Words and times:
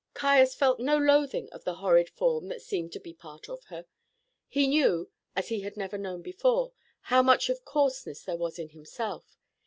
Caius 0.15 0.55
felt 0.55 0.79
no 0.79 0.97
loathing 0.97 1.47
of 1.51 1.63
the 1.63 1.75
horrid 1.75 2.09
form 2.09 2.47
that 2.47 2.63
seemed 2.63 2.91
to 2.93 2.99
be 2.99 3.13
part 3.13 3.47
of 3.47 3.65
her. 3.65 3.85
He 4.47 4.65
knew, 4.65 5.11
as 5.35 5.49
he 5.49 5.59
had 5.61 5.77
never 5.77 5.95
known 5.99 6.23
before, 6.23 6.71
how 7.01 7.21
much 7.21 7.49
of 7.49 7.63
coarseness 7.65 8.23
there 8.23 8.35
was 8.35 8.57
in 8.57 8.69
himself. 8.69 9.37